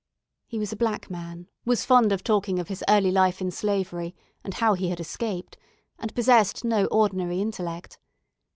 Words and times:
He 0.47 0.57
was 0.57 0.71
a 0.73 0.75
black 0.75 1.11
man; 1.11 1.47
was 1.63 1.85
fond 1.85 2.11
of 2.11 2.23
talking 2.23 2.57
of 2.57 2.69
his 2.69 2.83
early 2.89 3.11
life 3.11 3.39
in 3.39 3.51
slavery, 3.51 4.15
and 4.43 4.55
how 4.55 4.73
he 4.73 4.89
had 4.89 4.99
escaped; 4.99 5.59
and 5.99 6.15
possessed 6.15 6.65
no 6.65 6.85
ordinary 6.87 7.39
intellect. 7.39 7.99